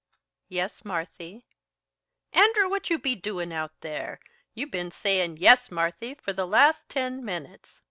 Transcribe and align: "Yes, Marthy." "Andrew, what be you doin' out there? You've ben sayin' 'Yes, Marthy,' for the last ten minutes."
"Yes, 0.47 0.83
Marthy." 0.83 1.45
"Andrew, 2.33 2.67
what 2.67 2.89
be 3.03 3.11
you 3.11 3.15
doin' 3.15 3.51
out 3.51 3.81
there? 3.81 4.19
You've 4.55 4.71
ben 4.71 4.89
sayin' 4.89 5.37
'Yes, 5.37 5.69
Marthy,' 5.69 6.15
for 6.15 6.33
the 6.33 6.47
last 6.47 6.89
ten 6.89 7.23
minutes." 7.23 7.79